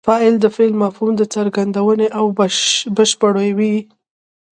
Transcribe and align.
فاعل 0.07 0.35
د 0.39 0.45
فعل 0.55 0.73
مفهوم 0.83 1.11
څرګندوي 1.35 2.07
او 2.17 2.25
بشپړوي. 2.97 3.75